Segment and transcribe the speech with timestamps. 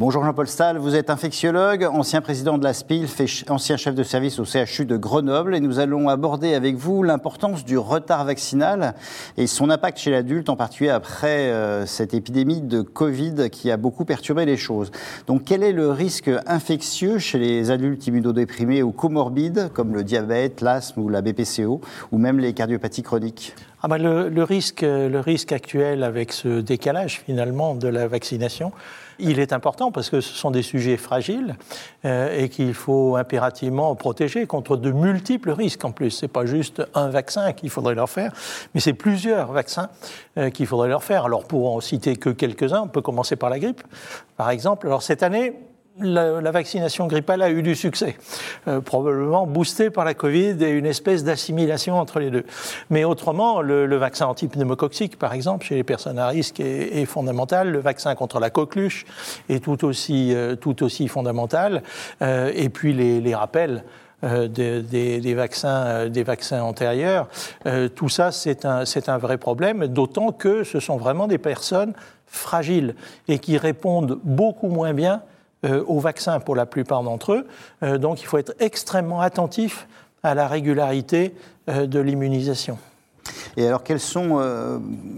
[0.00, 4.40] Bonjour Jean-Paul Stahl, vous êtes infectiologue, ancien président de la SPILF ancien chef de service
[4.40, 8.96] au CHU de Grenoble et nous allons aborder avec vous l'importance du retard vaccinal
[9.36, 13.76] et son impact chez l'adulte, en particulier après euh, cette épidémie de Covid qui a
[13.76, 14.90] beaucoup perturbé les choses.
[15.28, 20.60] Donc quel est le risque infectieux chez les adultes immunodéprimés ou comorbides comme le diabète,
[20.60, 21.80] l'asthme ou la BPCO
[22.10, 23.54] ou même les cardiopathies chroniques?
[23.84, 28.72] Ah ben le, risque, le risque actuel avec ce décalage finalement de la vaccination,
[29.18, 31.54] il est important parce que ce sont des sujets fragiles
[32.06, 36.12] euh, et qu'il faut impérativement protéger contre de multiples risques en plus.
[36.12, 38.32] Ce n'est pas juste un vaccin qu'il faudrait leur faire,
[38.72, 39.90] mais c'est plusieurs vaccins
[40.38, 41.26] euh, qu'il faudrait leur faire.
[41.26, 43.82] Alors pour en citer que quelques-uns, on peut commencer par la grippe,
[44.38, 44.86] par exemple.
[44.86, 45.52] Alors cette année,
[46.00, 48.16] la, vaccination grippale a eu du succès,
[48.68, 52.44] euh, probablement boosté par la Covid et une espèce d'assimilation entre les deux.
[52.90, 57.70] Mais autrement, le, vaccin antipneumococcique, par exemple, chez les personnes à risque, est, fondamental.
[57.70, 59.04] Le vaccin contre la coqueluche
[59.48, 61.82] est tout aussi, euh, tout aussi fondamental.
[62.22, 63.84] Euh, et puis les, rappels.
[64.22, 67.28] Des, vaccins, des vaccins antérieurs.
[67.94, 71.92] tout ça, c'est un, un, vrai problème, d'autant que ce sont vraiment des personnes
[72.26, 72.94] fragiles
[73.28, 75.33] et qui répondent beaucoup moins bien euh,
[75.86, 77.46] au vaccin pour la plupart d'entre eux.
[77.82, 79.86] Euh, donc il faut être extrêmement attentif
[80.22, 81.34] à la régularité
[81.68, 82.78] euh, de l'immunisation.
[83.56, 84.38] Et alors, quelles sont,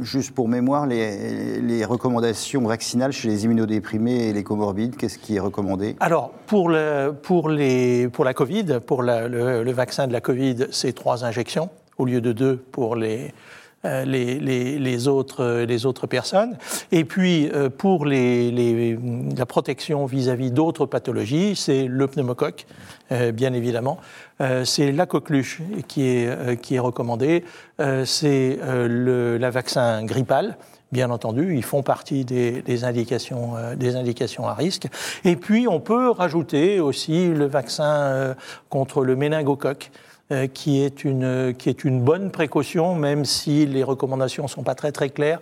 [0.00, 4.96] juste pour mémoire, les, recommandations vaccinales chez les immunodéprimés et les comorbides?
[4.96, 5.94] Qu'est-ce qui est recommandé?
[6.00, 9.28] Alors, pour, le, pour, les, pour la Covid, pour le,
[9.62, 11.68] le, vaccin de la Covid, c'est trois injections
[11.98, 13.32] au lieu de deux pour les,
[13.84, 14.38] euh, les,
[14.78, 16.56] les, autres, les autres personnes.
[16.92, 18.96] Et puis, euh, pour les,
[19.36, 22.66] la protection vis-à-vis d'autres pathologies, c'est le pneumocoque,
[23.10, 23.98] euh, bien évidemment.
[24.64, 27.44] c'est la coqueluche qui est, qui est recommandée.
[28.04, 30.56] c'est le la vaccin grippal
[30.90, 34.88] bien entendu, ils font partie des, des indications, des indications à risque.
[35.24, 38.34] Et puis, on peut rajouter aussi le vaccin
[38.68, 39.90] contre le méningocoque.
[40.32, 44.62] Euh, qui, est une, qui est une bonne précaution, même si les recommandations ne sont
[44.62, 45.40] pas très très claires.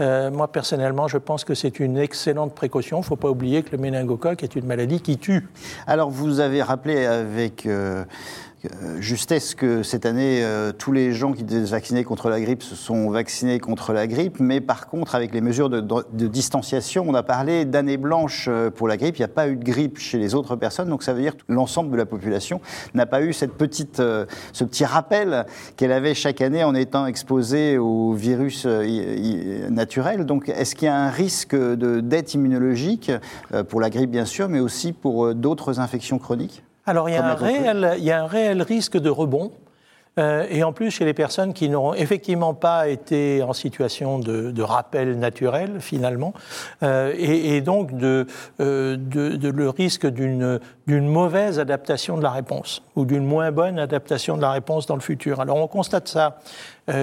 [0.00, 2.98] Euh, moi, personnellement, je pense que c'est une excellente précaution.
[2.98, 5.46] Il ne faut pas oublier que le méningocoque est une maladie qui tue.
[5.86, 7.66] Alors, vous avez rappelé avec...
[7.66, 8.04] Euh,
[8.98, 12.74] justesse que cette année, euh, tous les gens qui étaient vaccinés contre la grippe se
[12.74, 17.22] sont vaccinés contre la grippe, mais par contre, avec les mesures de, distanciation, on a
[17.22, 19.16] parlé d'année blanche euh, pour la grippe.
[19.16, 21.36] Il n'y a pas eu de grippe chez les autres personnes, donc ça veut dire
[21.36, 22.60] que l'ensemble de la population
[22.94, 23.96] n'a pas eu cette petite,
[24.52, 25.46] ce petit rappel
[25.76, 30.26] qu'elle avait chaque année en étant exposée au virus naturel.
[30.26, 33.10] Donc, est-ce qu'il y a un risque de dette immunologique
[33.68, 36.62] pour la grippe, bien sûr, mais aussi pour d'autres infections chroniques?
[36.90, 39.52] Alors il y, a un réel, il y, a un réel, risque de rebond.
[40.18, 44.62] Euh, et en plus, chez les personnes qui n'ont effectivement pas été en situation de,
[44.62, 46.34] rappel naturel, finalement,
[46.82, 48.26] euh, et, donc de,
[48.60, 50.58] euh, de, le risque d'une
[50.88, 55.00] mauvaise adaptation de la réponse, ou d'une moins bonne adaptation de la réponse dans le
[55.00, 55.40] futur.
[55.40, 56.38] Alors on constate ça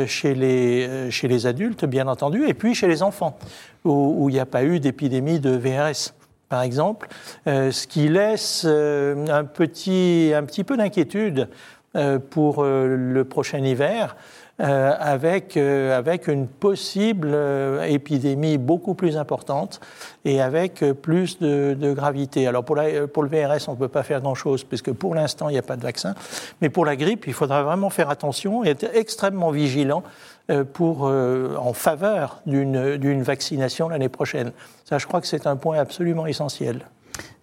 [0.06, 3.38] chez, les, chez les adultes, bien entendu, et puis chez les enfants,
[3.86, 6.14] où, où il n'y a pas eu d'épidémie de VRS
[6.50, 7.08] par exemple,
[7.48, 11.50] euh, ce qui laisse euh, un, petit, un petit peu d'inquiétude
[11.96, 14.16] euh, pour le prochain hiver,
[14.60, 17.38] avec, avec une possible
[17.86, 19.80] épidémie beaucoup plus importante
[20.26, 22.48] et avec plus de, gravité.
[22.48, 25.60] Alors pour, le VRS, on ne peut pas faire grand-chose, puisque pour l'instant, il n'y
[25.60, 26.16] a pas de vaccin.
[26.62, 30.04] Mais pour la grippe, il faudra vraiment faire attention et être extrêmement vigilant
[30.50, 34.54] euh, pour, euh, en faveur d'une vaccination l'année prochaine.
[34.86, 36.86] Ça, je crois que c'est un point absolument essentiel.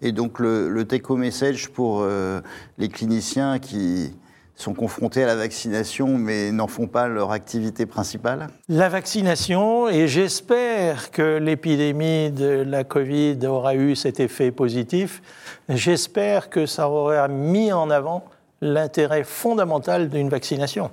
[0.01, 2.41] Et donc le, le message pour euh,
[2.79, 4.15] les cliniciens qui
[4.55, 10.07] sont confrontés à la vaccination mais n'en font pas leur activité principale La vaccination, et
[10.07, 15.21] j'espère que l'épidémie de la Covid aura eu cet effet positif,
[15.69, 18.25] j'espère que ça aura mis en avant
[18.61, 20.91] l'intérêt fondamental d'une vaccination.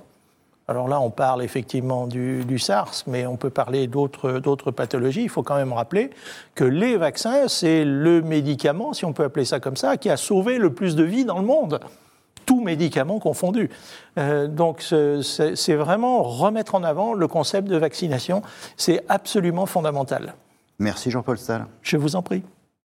[0.67, 5.23] Alors là, on parle effectivement du, SARS, mais on peut parler d'autres pathologies.
[5.23, 6.09] Il faut quand même rappeler
[6.55, 10.15] que les vaccins, c'est le médicament, si on peut appeler ça comme ça, qui a
[10.15, 11.81] sauvé le plus de vies dans le monde
[12.45, 13.69] tous médicaments confondus.
[14.17, 18.41] Euh, donc c'est vraiment remettre en avant le concept de vaccination.
[18.77, 20.35] C'est absolument fondamental.
[20.79, 21.65] Merci Jean-Paul Stahl.
[21.81, 22.43] Je vous en prie.